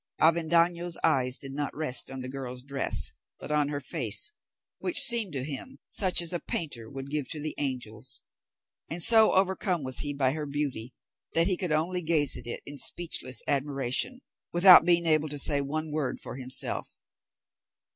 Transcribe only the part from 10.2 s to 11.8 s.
her beauty, that he could